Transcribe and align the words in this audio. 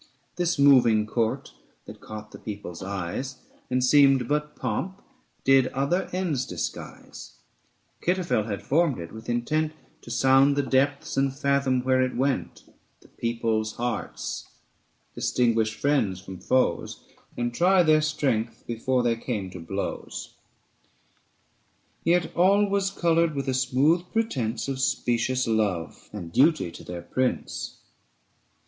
This 0.35 0.57
moving 0.57 1.05
court 1.05 1.53
that 1.85 2.01
caught 2.01 2.31
the 2.31 2.39
people's 2.39 2.81
eyes, 2.81 3.37
And 3.69 3.83
seemed 3.83 4.27
but 4.27 4.55
pomp, 4.55 4.99
did 5.43 5.67
other 5.67 6.09
ends 6.11 6.43
disguise; 6.47 7.35
740 8.03 8.03
Achitophel 8.03 8.49
had 8.49 8.63
formed 8.63 8.97
it, 8.99 9.11
with 9.11 9.29
intent 9.29 9.73
To 10.01 10.09
sound 10.09 10.55
the 10.55 10.63
depths 10.63 11.17
and 11.17 11.31
fathom, 11.31 11.83
where 11.83 12.01
it 12.01 12.15
went, 12.15 12.63
The 13.01 13.09
people's 13.09 13.73
hearts, 13.73 14.49
distinguish 15.13 15.75
friends 15.75 16.19
from 16.19 16.39
foes, 16.39 16.95
108 16.95 16.95
ABSALOM 16.95 17.05
AND 17.05 17.11
ACHITOPHEL. 17.11 17.43
And 17.43 17.53
try 17.53 17.83
their 17.83 18.01
strength 18.01 18.63
before 18.65 19.03
they 19.03 19.15
came 19.15 19.51
to 19.51 19.59
blows. 19.59 20.33
Yet 22.03 22.35
all 22.35 22.67
was 22.67 22.89
coloured 22.89 23.35
with 23.35 23.47
a 23.47 23.53
smooth 23.53 24.05
pretence 24.11 24.63
745 24.63 24.73
Of 24.77 24.79
specious 24.81 25.45
love 25.47 26.09
and 26.11 26.31
duty 26.33 26.71
to 26.71 26.83
their 26.83 27.03
prince. 27.03 27.81